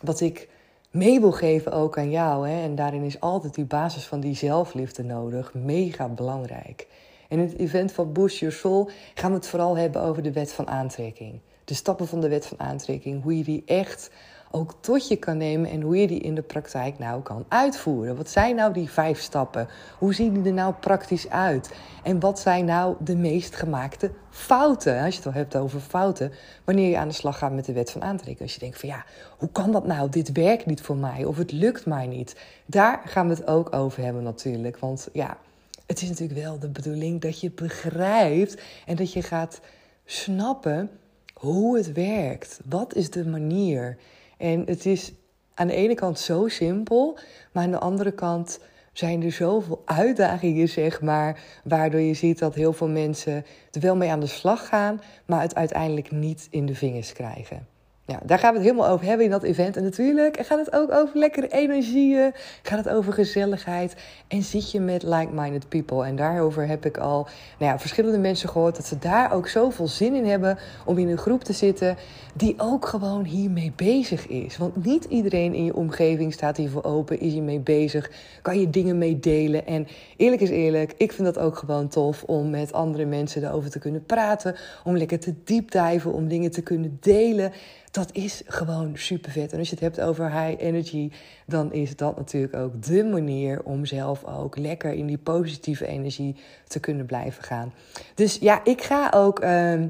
wat 0.01 0.22
ik 0.22 0.50
mee 0.92 1.19
wil 1.19 1.31
geven 1.31 1.72
ook 1.72 1.98
aan 1.98 2.10
jou. 2.10 2.50
Hè? 2.50 2.63
En 2.63 2.75
daarin 2.75 3.04
is 3.04 3.19
altijd 3.19 3.54
die 3.54 3.66
basis 3.66 4.06
van 4.06 4.19
die 4.19 4.36
zelfliefde 4.36 5.04
nodig, 5.04 5.54
mega 5.54 6.07
belangrijk. 6.07 6.88
In 7.30 7.39
het 7.39 7.57
event 7.57 7.92
van 7.92 8.13
Boost 8.13 8.38
Your 8.38 8.56
Soul 8.56 8.89
gaan 9.13 9.30
we 9.30 9.38
het 9.38 9.48
vooral 9.48 9.78
hebben 9.78 10.01
over 10.01 10.24
de 10.24 10.31
wet 10.31 10.54
van 10.54 10.68
aantrekking. 10.68 11.39
De 11.66 11.74
stappen 11.74 12.07
van 12.07 12.21
de 12.21 12.30
wet 12.30 12.45
van 12.45 12.60
aantrekking, 12.60 13.24
hoe 13.24 13.38
je 13.38 13.44
die 13.44 13.63
echt 13.66 14.10
ook 14.56 14.74
tot 14.80 15.07
je 15.07 15.16
kan 15.16 15.38
nemen 15.38 15.69
en 15.69 15.81
hoe 15.81 15.98
je 15.98 16.07
die 16.07 16.19
in 16.19 16.36
de 16.36 16.42
praktijk 16.42 17.00
nou 17.00 17.22
kan 17.22 17.46
uitvoeren. 17.48 18.16
Wat 18.16 18.30
zijn 18.30 18.56
nou 18.56 18.74
die 18.74 18.90
vijf 18.90 19.22
stappen? 19.22 19.68
Hoe 19.98 20.13
zien 20.13 20.34
die 20.34 20.44
er 20.44 20.54
nou 20.54 20.74
praktisch 20.74 21.30
uit? 21.30 21.74
En 22.04 22.19
wat 22.19 22.40
zijn 22.40 22.66
nou 22.66 22.96
de 23.00 23.16
meest 23.16 23.56
gemaakte 23.56 24.12
fouten? 24.30 25.04
Als 25.04 25.13
je 25.13 25.18
het 25.18 25.25
al 25.28 25.34
hebt 25.34 25.56
over 25.56 25.80
fouten, 25.80 26.31
wanneer 26.63 26.90
je 26.90 26.98
aan 26.98 27.07
de 27.07 27.13
slag 27.13 27.38
gaat 27.38 27.54
met 27.54 27.66
de 27.66 27.74
wet 27.74 27.92
van 27.92 28.04
aantrekking. 28.04 28.42
Als 28.42 28.54
je 28.54 28.60
denkt 28.60 28.80
van 28.80 28.90
ja, 28.90 29.06
hoe 29.38 29.50
kan 29.52 29.72
dat 29.72 29.88
nou? 29.88 30.10
Dit 30.10 30.31
werkt 30.31 30.66
niet 30.66 30.81
voor 30.81 30.98
mij 30.98 31.25
of 31.25 31.38
het 31.38 31.52
lukt 31.52 31.86
mij 31.86 32.07
niet. 32.07 32.36
Daar 32.66 33.02
gaan 33.06 33.28
we 33.28 33.34
het 33.34 33.48
ook 33.48 33.75
over 33.75 34.04
hebben 34.04 34.24
natuurlijk. 34.24 34.78
Want 34.78 35.07
ja, 35.13 35.38
het 35.86 36.02
is 36.02 36.10
natuurlijk 36.10 36.40
wel 36.40 36.60
de 36.60 36.69
bedoeling 36.69 37.22
dat 37.22 37.40
je 37.40 37.52
begrijpt 37.52 38.62
en 38.86 38.96
dat 38.96 39.13
je 39.13 39.22
gaat 39.22 39.60
snappen 40.06 40.90
hoe 41.34 41.78
het 41.78 41.92
werkt. 41.92 42.60
Wat 42.66 42.96
is 42.96 43.10
de 43.10 43.25
manier? 43.25 43.98
En 44.38 44.64
het 44.66 44.86
is 44.86 45.14
aan 45.54 45.68
de 45.68 45.74
ene 45.74 45.94
kant 45.94 46.20
zo 46.20 46.48
simpel, 46.48 47.18
maar 47.52 47.64
aan 47.64 47.72
de 47.72 47.80
andere 47.80 48.12
kant 48.12 48.60
zijn 48.94 49.24
er 49.24 49.32
zoveel 49.32 49.82
uitdagingen, 49.86 50.70
zeg 50.70 51.02
maar, 51.02 51.40
waardoor 51.64 52.00
je 52.00 52.14
ziet 52.14 52.40
dat 52.40 52.56
heel 52.56 52.74
veel 52.74 52.90
mensen 52.90 53.46
er 53.72 53.82
wel 53.82 53.96
mee 53.96 54.10
aan 54.10 54.20
de 54.20 54.28
slag 54.28 54.68
gaan, 54.68 55.02
maar 55.26 55.42
het 55.42 55.56
uiteindelijk 55.56 56.12
niet 56.12 56.48
in 56.50 56.66
de 56.66 56.76
vingers 56.76 57.14
krijgen. 57.14 57.68
Ja, 58.07 58.19
daar 58.25 58.40
gaan 58.40 58.52
we 58.52 58.57
het 58.57 58.68
helemaal 58.68 58.90
over 58.90 59.06
hebben 59.06 59.25
in 59.25 59.31
dat 59.31 59.44
event. 59.44 59.78
En 59.78 59.84
natuurlijk 59.84 60.38
gaat 60.46 60.60
het 60.60 60.74
ook 60.74 60.92
over 60.92 61.18
lekkere 61.18 61.48
energieën. 61.48 62.31
Gaat 62.62 62.85
het 62.85 62.90
over 62.90 63.14
gezelligheid. 63.14 63.95
En 64.28 64.44
zit 64.44 64.71
je 64.71 64.80
met 64.80 65.04
like-minded 65.04 65.69
people. 65.69 66.06
En 66.06 66.16
daarover 66.16 66.68
heb 66.68 66.85
ik 66.85 66.97
al 66.97 67.28
nou 67.59 67.71
ja, 67.71 67.80
verschillende 67.80 68.18
mensen 68.18 68.50
gehoord. 68.50 68.76
Dat 68.76 68.85
ze 68.85 68.97
daar 68.97 69.33
ook 69.33 69.47
zoveel 69.47 69.88
zin 69.88 70.16
in 70.16 70.26
hebben 70.26 70.57
om 70.85 70.97
in 70.97 71.07
een 71.07 71.18
groep 71.18 71.44
te 71.44 71.54
zitten. 71.54 71.97
Die 72.35 72.56
ook 72.57 72.88
gewoon 72.88 73.24
hiermee 73.24 73.74
bezig 73.76 74.28
is. 74.28 74.57
Want 74.57 74.85
niet 74.85 75.06
iedereen 75.06 75.54
in 75.54 75.66
je 75.66 75.76
omgeving 75.76 76.33
staat 76.33 76.57
hiervoor 76.57 76.83
open. 76.83 77.19
Is 77.19 77.33
hiermee 77.33 77.59
bezig. 77.59 78.12
Kan 78.42 78.59
je 78.59 78.69
dingen 78.69 78.97
mee 78.97 79.19
delen. 79.19 79.66
En 79.66 79.88
eerlijk 80.18 80.42
is 80.42 80.50
eerlijk. 80.50 80.94
Ik 80.97 81.12
vind 81.12 81.33
dat 81.33 81.44
ook 81.44 81.57
gewoon 81.57 81.88
tof 81.88 82.24
om 82.24 82.50
met 82.50 82.74
andere 82.74 83.06
mensen 83.06 83.44
erover 83.44 83.69
te 83.69 83.80
kunnen 83.80 84.06
praten. 84.06 84.56
Om 84.83 84.97
lekker 84.97 85.19
te 85.19 85.33
diepdijven. 85.44 86.14
Om 86.14 86.28
dingen 86.28 86.52
te 86.52 86.62
kunnen 86.62 86.97
delen 87.02 87.52
dat 87.95 88.09
is 88.11 88.42
gewoon 88.45 88.92
super 88.94 89.31
vet. 89.31 89.52
En 89.52 89.59
als 89.59 89.69
je 89.69 89.75
het 89.75 89.83
hebt 89.83 90.02
over 90.02 90.31
high 90.31 90.61
energy, 90.61 91.11
dan 91.45 91.73
is 91.73 91.95
dat 91.95 92.18
natuurlijk 92.18 92.56
ook 92.56 92.83
de 92.83 93.04
manier 93.04 93.61
om 93.64 93.85
zelf 93.85 94.23
ook 94.25 94.57
lekker 94.57 94.94
in 94.94 95.06
die 95.06 95.18
positieve 95.18 95.87
energie 95.87 96.35
te 96.68 96.80
kunnen 96.80 97.06
blijven 97.06 97.44
gaan. 97.44 97.73
Dus 98.16 98.37
ja, 98.42 98.64
ik 98.64 98.81
ga 98.81 99.11
ook. 99.16 99.44
Uh, 99.44 99.81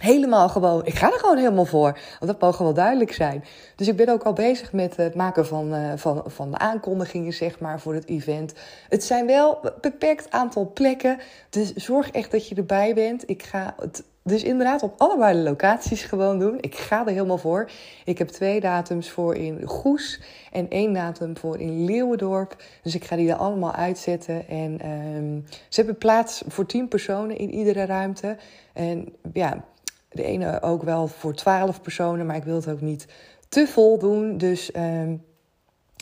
helemaal 0.00 0.48
gewoon, 0.48 0.86
ik 0.86 0.94
ga 0.94 1.12
er 1.12 1.18
gewoon 1.18 1.36
helemaal 1.36 1.64
voor. 1.64 1.98
Want 2.18 2.32
dat 2.32 2.40
mag 2.40 2.58
wel 2.58 2.74
duidelijk 2.74 3.12
zijn. 3.12 3.44
Dus 3.76 3.88
ik 3.88 3.96
ben 3.96 4.08
ook 4.08 4.22
al 4.22 4.32
bezig 4.32 4.72
met 4.72 4.96
het 4.96 5.14
maken 5.14 5.46
van, 5.46 5.74
uh, 5.74 5.92
van, 5.96 6.22
van 6.26 6.50
de 6.50 6.58
aankondigingen, 6.58 7.32
zeg 7.32 7.60
maar, 7.60 7.80
voor 7.80 7.94
het 7.94 8.06
event. 8.06 8.54
Het 8.88 9.04
zijn 9.04 9.26
wel 9.26 9.58
een 9.62 9.72
beperkt 9.80 10.30
aantal 10.30 10.70
plekken. 10.74 11.18
Dus 11.50 11.72
zorg 11.74 12.10
echt 12.10 12.30
dat 12.30 12.48
je 12.48 12.54
erbij 12.54 12.94
bent. 12.94 13.28
Ik 13.28 13.42
ga 13.42 13.74
het 13.78 14.02
dus 14.22 14.42
inderdaad 14.42 14.82
op 14.82 14.94
allebei 14.96 15.36
de 15.36 15.42
locaties 15.42 16.02
gewoon 16.02 16.38
doen. 16.38 16.58
Ik 16.60 16.74
ga 16.74 17.06
er 17.06 17.12
helemaal 17.12 17.38
voor. 17.38 17.70
Ik 18.04 18.18
heb 18.18 18.28
twee 18.28 18.60
datums 18.60 19.10
voor 19.10 19.34
in 19.34 19.66
Goes 19.66 20.20
en 20.52 20.70
één 20.70 20.92
datum 20.92 21.36
voor 21.36 21.60
in 21.60 21.84
Leeuwendorp. 21.84 22.62
Dus 22.82 22.94
ik 22.94 23.04
ga 23.04 23.16
die 23.16 23.30
er 23.30 23.36
allemaal 23.36 23.72
uitzetten. 23.72 24.48
En 24.48 24.88
um, 24.88 25.44
ze 25.68 25.80
hebben 25.80 25.98
plaats 25.98 26.42
voor 26.46 26.66
tien 26.66 26.88
personen 26.88 27.38
in 27.38 27.50
iedere 27.50 27.84
ruimte. 27.84 28.36
En 28.72 29.08
ja, 29.32 29.64
de 30.08 30.22
ene 30.22 30.62
ook 30.62 30.82
wel 30.82 31.08
voor 31.08 31.34
twaalf 31.34 31.80
personen, 31.80 32.26
maar 32.26 32.36
ik 32.36 32.44
wil 32.44 32.54
het 32.54 32.68
ook 32.68 32.80
niet 32.80 33.06
te 33.48 33.66
vol 33.66 33.98
doen. 33.98 34.38
Dus 34.38 34.70
um, 34.76 35.24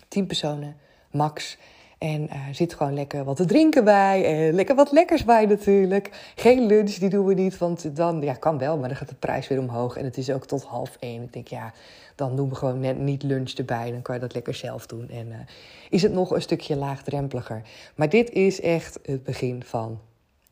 tien 0.09 0.27
personen, 0.27 0.77
max. 1.11 1.59
En 2.01 2.23
uh, 2.23 2.47
zit 2.53 2.75
gewoon 2.75 2.95
lekker 2.95 3.25
wat 3.25 3.37
te 3.37 3.45
drinken 3.45 3.85
bij. 3.85 4.25
En 4.25 4.55
lekker 4.55 4.75
wat 4.75 4.93
lekkers 4.93 5.25
bij 5.25 5.47
natuurlijk. 5.47 6.33
Geen 6.35 6.67
lunch, 6.67 6.95
die 6.95 7.09
doen 7.09 7.27
we 7.27 7.35
niet. 7.35 7.59
Want 7.59 7.97
dan, 7.97 8.23
ja, 8.23 8.35
kan 8.35 8.59
wel, 8.59 8.79
maar 8.79 8.89
dan 8.89 8.97
gaat 8.97 9.09
de 9.09 9.15
prijs 9.15 9.49
weer 9.49 9.59
omhoog. 9.59 9.97
En 9.97 10.05
het 10.05 10.17
is 10.17 10.31
ook 10.31 10.47
tot 10.47 10.65
half 10.65 10.97
één. 11.01 11.23
Ik 11.23 11.33
denk, 11.33 11.49
ja, 11.49 11.73
dan 12.15 12.37
doen 12.37 12.49
we 12.49 12.55
gewoon 12.55 12.81
net 12.81 12.99
niet 12.99 13.23
lunch 13.23 13.51
erbij. 13.51 13.91
Dan 13.91 14.03
kan 14.03 14.15
je 14.15 14.21
dat 14.21 14.35
lekker 14.35 14.55
zelf 14.55 14.87
doen. 14.87 15.09
En 15.09 15.29
uh, 15.29 15.37
is 15.91 16.03
het 16.03 16.13
nog 16.13 16.31
een 16.31 16.43
stukje 16.43 16.77
laagdrempeliger. 16.77 17.63
Maar 17.95 18.09
dit 18.09 18.31
is 18.31 18.61
echt 18.61 18.99
het 19.03 19.23
begin 19.23 19.65
van 19.65 20.01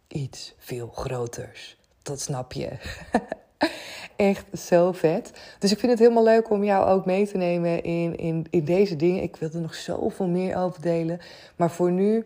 iets 0.09 0.55
veel 0.59 0.91
groters. 0.95 1.79
Dat 2.03 2.21
snap 2.21 2.53
je. 2.53 2.71
Echt 4.17 4.59
zo 4.59 4.93
vet. 4.93 5.33
Dus 5.59 5.73
ik 5.73 5.79
vind 5.79 5.93
het 5.93 6.01
helemaal 6.01 6.25
leuk 6.25 6.51
om 6.51 6.65
jou 6.65 6.89
ook 6.89 7.07
mee 7.07 7.27
te 7.27 7.37
nemen 7.37 7.83
in, 7.83 8.17
in, 8.17 8.47
in 8.51 8.65
deze 8.65 8.97
dingen. 8.97 9.23
Ik 9.23 9.37
wil 9.37 9.51
er 9.53 9.61
nog 9.61 9.75
zoveel 9.75 10.29
meer 10.29 10.57
over 10.57 10.83
delen. 10.83 11.21
Maar 11.57 11.71
voor 11.71 11.91
nu 11.91 12.25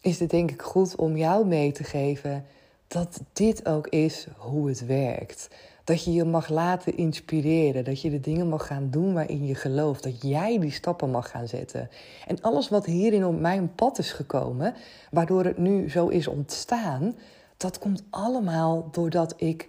is 0.00 0.20
het 0.20 0.30
denk 0.30 0.50
ik 0.50 0.62
goed 0.62 0.96
om 0.96 1.16
jou 1.16 1.46
mee 1.46 1.72
te 1.72 1.84
geven 1.84 2.44
dat 2.88 3.20
dit 3.32 3.66
ook 3.66 3.86
is 3.86 4.26
hoe 4.36 4.68
het 4.68 4.86
werkt. 4.86 5.48
Dat 5.84 6.04
je 6.04 6.12
je 6.12 6.24
mag 6.24 6.48
laten 6.48 6.96
inspireren. 6.96 7.84
Dat 7.84 8.00
je 8.00 8.10
de 8.10 8.20
dingen 8.20 8.48
mag 8.48 8.66
gaan 8.66 8.90
doen 8.90 9.12
waarin 9.12 9.46
je 9.46 9.54
gelooft. 9.54 10.02
Dat 10.02 10.22
jij 10.22 10.58
die 10.58 10.70
stappen 10.70 11.10
mag 11.10 11.30
gaan 11.30 11.48
zetten. 11.48 11.90
En 12.26 12.40
alles 12.40 12.68
wat 12.68 12.86
hierin 12.86 13.26
op 13.26 13.40
mijn 13.40 13.74
pad 13.74 13.98
is 13.98 14.12
gekomen, 14.12 14.74
waardoor 15.10 15.44
het 15.44 15.58
nu 15.58 15.90
zo 15.90 16.08
is 16.08 16.26
ontstaan, 16.26 17.16
dat 17.56 17.78
komt 17.78 18.02
allemaal 18.10 18.88
doordat 18.90 19.34
ik 19.36 19.68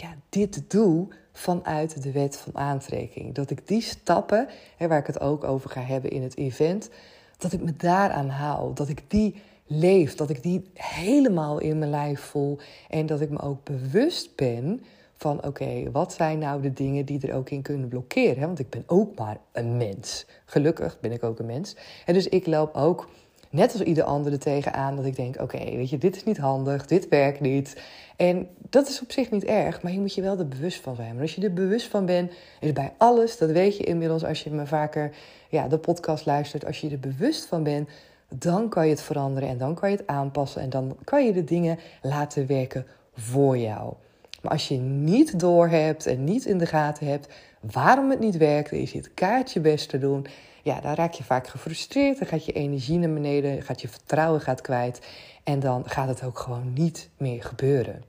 ja, 0.00 0.14
dit 0.28 0.70
doe 0.70 1.08
vanuit 1.32 2.02
de 2.02 2.12
wet 2.12 2.36
van 2.36 2.56
aantrekking. 2.56 3.34
Dat 3.34 3.50
ik 3.50 3.68
die 3.68 3.82
stappen, 3.82 4.48
hè, 4.76 4.88
waar 4.88 4.98
ik 4.98 5.06
het 5.06 5.20
ook 5.20 5.44
over 5.44 5.70
ga 5.70 5.80
hebben 5.80 6.10
in 6.10 6.22
het 6.22 6.36
event, 6.36 6.90
dat 7.38 7.52
ik 7.52 7.62
me 7.62 7.76
daaraan 7.76 8.28
hou. 8.28 8.74
Dat 8.74 8.88
ik 8.88 9.02
die 9.08 9.34
leef, 9.66 10.14
dat 10.14 10.30
ik 10.30 10.42
die 10.42 10.70
helemaal 10.74 11.58
in 11.58 11.78
mijn 11.78 11.90
lijf 11.90 12.20
voel. 12.20 12.58
En 12.88 13.06
dat 13.06 13.20
ik 13.20 13.30
me 13.30 13.40
ook 13.40 13.64
bewust 13.64 14.36
ben 14.36 14.80
van 15.16 15.46
oké, 15.46 15.90
wat 15.90 16.12
zijn 16.12 16.38
nou 16.38 16.62
de 16.62 16.72
dingen 16.72 17.04
die 17.04 17.26
er 17.26 17.34
ook 17.34 17.50
in 17.50 17.62
kunnen 17.62 17.88
blokkeren? 17.88 18.46
Want 18.46 18.58
ik 18.58 18.70
ben 18.70 18.84
ook 18.86 19.18
maar 19.18 19.38
een 19.52 19.76
mens. 19.76 20.26
Gelukkig 20.44 21.00
ben 21.00 21.12
ik 21.12 21.24
ook 21.24 21.38
een 21.38 21.46
mens. 21.46 21.76
En 22.06 22.14
dus 22.14 22.28
ik 22.28 22.46
loop 22.46 22.74
ook 22.74 23.08
net 23.50 23.72
als 23.72 23.82
ieder 23.82 24.04
andere 24.04 24.38
tegenaan 24.38 24.96
dat 24.96 25.04
ik 25.04 25.16
denk: 25.16 25.40
oké, 25.40 25.58
weet 25.58 25.90
je, 25.90 25.98
dit 25.98 26.16
is 26.16 26.24
niet 26.24 26.38
handig, 26.38 26.86
dit 26.86 27.08
werkt 27.08 27.40
niet. 27.40 27.82
En 28.16 28.48
dat 28.68 28.88
is 28.88 29.02
op 29.02 29.12
zich 29.12 29.30
niet 29.30 29.44
erg, 29.44 29.82
maar 29.82 29.92
je 29.92 30.00
moet 30.00 30.14
je 30.14 30.22
wel 30.22 30.38
er 30.38 30.48
bewust 30.48 30.80
van 30.80 30.96
zijn. 30.96 31.12
Maar 31.12 31.22
als 31.22 31.34
je 31.34 31.42
er 31.42 31.52
bewust 31.52 31.86
van 31.86 32.06
bent, 32.06 32.32
is 32.60 32.72
bij 32.72 32.92
alles, 32.96 33.38
dat 33.38 33.50
weet 33.50 33.76
je 33.76 33.84
inmiddels 33.84 34.24
als 34.24 34.42
je 34.42 34.50
me 34.50 34.66
vaker 34.66 35.10
ja, 35.48 35.68
de 35.68 35.78
podcast 35.78 36.26
luistert, 36.26 36.66
als 36.66 36.80
je 36.80 36.90
er 36.90 37.00
bewust 37.00 37.44
van 37.44 37.62
bent, 37.62 37.88
dan 38.28 38.68
kan 38.68 38.84
je 38.84 38.90
het 38.90 39.02
veranderen 39.02 39.48
en 39.48 39.58
dan 39.58 39.74
kan 39.74 39.90
je 39.90 39.96
het 39.96 40.06
aanpassen 40.06 40.62
en 40.62 40.70
dan 40.70 40.96
kan 41.04 41.24
je 41.26 41.32
de 41.32 41.44
dingen 41.44 41.78
laten 42.02 42.46
werken 42.46 42.86
voor 43.14 43.58
jou. 43.58 43.94
Maar 44.42 44.52
als 44.52 44.68
je 44.68 44.76
niet 44.78 45.40
doorhebt 45.40 46.06
en 46.06 46.24
niet 46.24 46.44
in 46.44 46.58
de 46.58 46.66
gaten 46.66 47.06
hebt 47.06 47.28
waarom 47.60 48.10
het 48.10 48.20
niet 48.20 48.36
werkt, 48.36 48.70
en 48.70 48.80
je 48.80 48.86
zit 48.86 49.14
kaartje 49.14 49.60
best 49.60 49.88
te 49.88 49.98
doen, 49.98 50.26
ja, 50.62 50.80
dan 50.80 50.94
raak 50.94 51.12
je 51.12 51.24
vaak 51.24 51.46
gefrustreerd. 51.46 52.18
Dan 52.18 52.28
gaat 52.28 52.44
je 52.44 52.52
energie 52.52 52.98
naar 52.98 53.12
beneden, 53.12 53.62
gaat 53.62 53.80
je 53.80 53.88
vertrouwen 53.88 54.40
gaat 54.40 54.60
kwijt. 54.60 55.00
En 55.44 55.60
dan 55.60 55.82
gaat 55.86 56.08
het 56.08 56.24
ook 56.24 56.38
gewoon 56.38 56.72
niet 56.72 57.08
meer 57.16 57.42
gebeuren. 57.42 58.02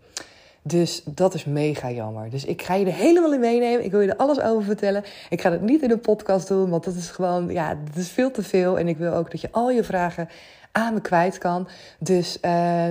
Dus 0.63 1.01
dat 1.05 1.33
is 1.33 1.45
mega 1.45 1.91
jammer. 1.91 2.29
Dus 2.29 2.45
ik 2.45 2.61
ga 2.61 2.73
je 2.73 2.85
er 2.85 2.93
helemaal 2.93 3.33
in 3.33 3.39
meenemen. 3.39 3.85
Ik 3.85 3.91
wil 3.91 4.01
je 4.01 4.09
er 4.09 4.17
alles 4.17 4.39
over 4.39 4.63
vertellen. 4.63 5.03
Ik 5.29 5.41
ga 5.41 5.51
het 5.51 5.61
niet 5.61 5.81
in 5.81 5.91
een 5.91 5.99
podcast 5.99 6.47
doen, 6.47 6.69
want 6.69 6.83
dat 6.83 6.95
is 6.95 7.09
gewoon, 7.09 7.49
ja, 7.49 7.77
dat 7.85 7.95
is 7.95 8.09
veel 8.09 8.31
te 8.31 8.43
veel. 8.43 8.79
En 8.79 8.87
ik 8.87 8.97
wil 8.97 9.13
ook 9.13 9.31
dat 9.31 9.41
je 9.41 9.51
al 9.51 9.71
je 9.71 9.83
vragen 9.83 10.29
aan 10.71 10.93
me 10.93 11.01
kwijt 11.01 11.37
kan. 11.37 11.67
Dus 11.99 12.37
uh, 12.41 12.87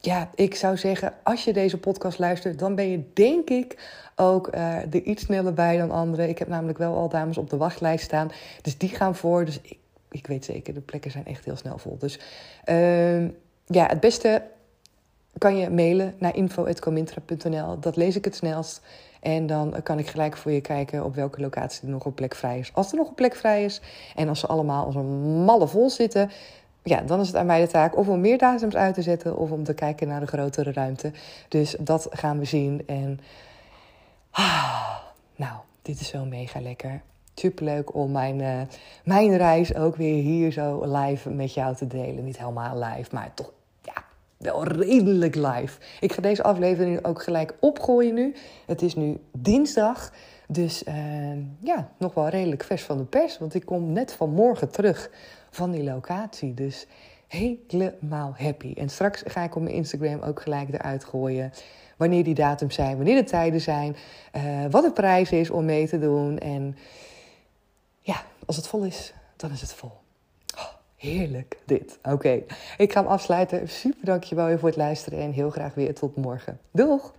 ja, 0.00 0.30
ik 0.34 0.54
zou 0.54 0.76
zeggen, 0.76 1.14
als 1.22 1.44
je 1.44 1.52
deze 1.52 1.78
podcast 1.78 2.18
luistert, 2.18 2.58
dan 2.58 2.74
ben 2.74 2.90
je 2.90 3.02
denk 3.12 3.48
ik 3.50 3.76
ook 4.16 4.54
uh, 4.54 4.94
er 4.94 5.02
iets 5.02 5.22
sneller 5.24 5.54
bij 5.54 5.76
dan 5.76 5.90
anderen. 5.90 6.28
Ik 6.28 6.38
heb 6.38 6.48
namelijk 6.48 6.78
wel 6.78 6.96
al 6.96 7.08
dames 7.08 7.38
op 7.38 7.50
de 7.50 7.56
wachtlijst 7.56 8.04
staan. 8.04 8.30
Dus 8.62 8.78
die 8.78 8.88
gaan 8.88 9.16
voor. 9.16 9.44
Dus 9.44 9.60
ik, 9.62 9.78
ik 10.10 10.26
weet 10.26 10.44
zeker, 10.44 10.74
de 10.74 10.80
plekken 10.80 11.10
zijn 11.10 11.26
echt 11.26 11.44
heel 11.44 11.56
snel 11.56 11.78
vol. 11.78 11.96
Dus 11.98 12.18
uh, 12.66 13.22
ja, 13.66 13.86
het 13.86 14.00
beste 14.00 14.42
kan 15.38 15.56
je 15.56 15.70
mailen 15.70 16.14
naar 16.18 16.36
info.comintra.nl. 16.36 17.80
Dat 17.80 17.96
lees 17.96 18.16
ik 18.16 18.24
het 18.24 18.34
snelst. 18.34 18.80
En 19.20 19.46
dan 19.46 19.74
kan 19.82 19.98
ik 19.98 20.06
gelijk 20.06 20.36
voor 20.36 20.50
je 20.50 20.60
kijken 20.60 21.04
op 21.04 21.14
welke 21.14 21.40
locatie 21.40 21.82
er 21.82 21.88
nog 21.88 22.04
een 22.04 22.14
plek 22.14 22.34
vrij 22.34 22.58
is. 22.58 22.70
Als 22.74 22.90
er 22.90 22.96
nog 22.96 23.08
een 23.08 23.14
plek 23.14 23.34
vrij 23.34 23.64
is. 23.64 23.80
En 24.16 24.28
als 24.28 24.40
ze 24.40 24.46
allemaal 24.46 24.84
als 24.84 24.94
een 24.94 25.44
malle 25.44 25.68
vol 25.68 25.90
zitten, 25.90 26.30
ja, 26.88 27.00
dan 27.00 27.20
is 27.20 27.26
het 27.26 27.36
aan 27.36 27.46
mij 27.46 27.60
de 27.60 27.66
taak 27.66 27.96
of 27.96 28.08
om 28.08 28.20
meer 28.20 28.38
datums 28.38 28.76
uit 28.76 28.94
te 28.94 29.02
zetten 29.02 29.36
of 29.36 29.50
om 29.50 29.64
te 29.64 29.74
kijken 29.74 30.08
naar 30.08 30.20
de 30.20 30.26
grotere 30.26 30.72
ruimte. 30.72 31.12
Dus 31.48 31.76
dat 31.80 32.06
gaan 32.10 32.38
we 32.38 32.44
zien. 32.44 32.82
En 32.86 33.20
ah, 34.30 34.96
nou, 35.36 35.58
dit 35.82 36.00
is 36.00 36.08
zo 36.08 36.24
mega 36.24 36.60
lekker. 36.60 37.00
Superleuk 37.34 37.94
om 37.94 38.10
mijn, 38.10 38.40
uh, 38.40 38.60
mijn 39.04 39.36
reis 39.36 39.74
ook 39.74 39.96
weer 39.96 40.22
hier 40.22 40.52
zo 40.52 40.84
live 40.96 41.30
met 41.30 41.54
jou 41.54 41.76
te 41.76 41.86
delen. 41.86 42.24
Niet 42.24 42.38
helemaal 42.38 42.78
live, 42.78 43.14
maar 43.14 43.30
toch 43.34 43.52
ja, 43.82 44.04
wel 44.36 44.64
redelijk 44.64 45.34
live. 45.34 45.78
Ik 46.00 46.12
ga 46.12 46.22
deze 46.22 46.42
aflevering 46.42 47.04
ook 47.04 47.22
gelijk 47.22 47.54
opgooien 47.60 48.14
nu. 48.14 48.34
Het 48.66 48.82
is 48.82 48.94
nu 48.94 49.20
dinsdag. 49.32 50.12
Dus 50.48 50.82
uh, 50.82 50.94
ja, 51.60 51.88
nog 51.98 52.14
wel 52.14 52.28
redelijk 52.28 52.64
vers 52.64 52.82
van 52.82 52.96
de 52.96 53.04
pers. 53.04 53.38
Want 53.38 53.54
ik 53.54 53.64
kom 53.64 53.92
net 53.92 54.12
vanmorgen 54.12 54.70
terug 54.70 55.10
van 55.58 55.70
die 55.70 55.82
locatie. 55.82 56.54
Dus 56.54 56.86
helemaal 57.26 58.34
happy. 58.36 58.72
En 58.76 58.88
straks 58.88 59.22
ga 59.26 59.42
ik 59.42 59.56
op 59.56 59.62
mijn 59.62 59.74
Instagram 59.74 60.20
ook 60.20 60.42
gelijk 60.42 60.68
eruit 60.72 61.04
gooien. 61.04 61.52
Wanneer 61.96 62.24
die 62.24 62.34
datums 62.34 62.74
zijn, 62.74 62.96
wanneer 62.96 63.22
de 63.22 63.30
tijden 63.30 63.60
zijn. 63.60 63.96
Uh, 64.36 64.64
wat 64.70 64.84
de 64.84 64.92
prijs 64.92 65.30
is 65.30 65.50
om 65.50 65.64
mee 65.64 65.88
te 65.88 65.98
doen. 65.98 66.38
En 66.38 66.76
ja, 68.00 68.22
als 68.46 68.56
het 68.56 68.66
vol 68.66 68.82
is, 68.82 69.14
dan 69.36 69.50
is 69.50 69.60
het 69.60 69.72
vol. 69.72 69.92
Oh, 70.56 70.68
heerlijk 70.96 71.58
dit. 71.64 71.98
Oké, 72.02 72.42
ik 72.76 72.92
ga 72.92 73.00
hem 73.00 73.10
afsluiten. 73.10 73.68
Super 73.68 74.04
dankjewel 74.04 74.58
voor 74.58 74.68
het 74.68 74.78
luisteren. 74.78 75.18
En 75.18 75.32
heel 75.32 75.50
graag 75.50 75.74
weer 75.74 75.94
tot 75.94 76.16
morgen. 76.16 76.60
Doeg! 76.70 77.12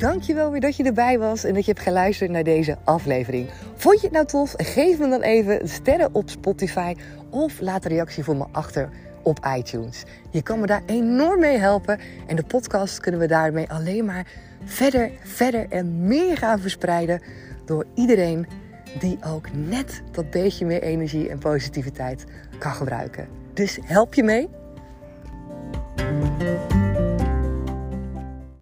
Dankjewel 0.00 0.50
weer 0.50 0.60
dat 0.60 0.76
je 0.76 0.84
erbij 0.84 1.18
was 1.18 1.44
en 1.44 1.54
dat 1.54 1.64
je 1.64 1.72
hebt 1.72 1.84
geluisterd 1.84 2.30
naar 2.30 2.42
deze 2.42 2.76
aflevering. 2.84 3.48
Vond 3.74 4.00
je 4.00 4.06
het 4.06 4.14
nou 4.14 4.26
tof? 4.26 4.54
Geef 4.56 4.98
me 4.98 5.08
dan 5.08 5.22
even 5.22 5.68
sterren 5.68 6.14
op 6.14 6.30
Spotify 6.30 6.94
of 7.30 7.60
laat 7.60 7.84
een 7.84 7.90
reactie 7.90 8.24
voor 8.24 8.36
me 8.36 8.44
achter 8.52 8.88
op 9.22 9.38
iTunes. 9.56 10.02
Je 10.30 10.42
kan 10.42 10.60
me 10.60 10.66
daar 10.66 10.82
enorm 10.86 11.40
mee 11.40 11.58
helpen 11.58 11.98
en 12.26 12.36
de 12.36 12.42
podcast 12.42 13.00
kunnen 13.00 13.20
we 13.20 13.26
daarmee 13.26 13.68
alleen 13.68 14.04
maar 14.04 14.26
verder, 14.64 15.10
verder 15.22 15.66
en 15.68 16.06
meer 16.06 16.36
gaan 16.36 16.60
verspreiden 16.60 17.22
door 17.64 17.86
iedereen 17.94 18.46
die 18.98 19.18
ook 19.26 19.46
net 19.52 20.02
dat 20.12 20.30
beetje 20.30 20.66
meer 20.66 20.82
energie 20.82 21.28
en 21.28 21.38
positiviteit 21.38 22.24
kan 22.58 22.72
gebruiken. 22.72 23.28
Dus 23.54 23.78
help 23.82 24.14
je 24.14 24.22
mee? 24.22 24.48